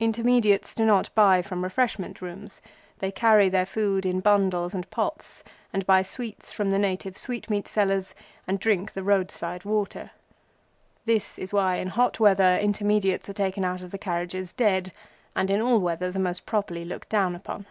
[0.00, 2.60] Intermediates do not patronize refreshment rooms.
[2.98, 7.68] They carry their food in bundles and pots, and buy sweets from the native sweetmeat
[7.68, 8.12] sellers,
[8.48, 10.10] and drink the roadside water.
[11.04, 14.90] That is why in the hot weather Intermediates are taken out of the carriages dead,
[15.36, 17.66] and in all weathers are most properly looked down upon.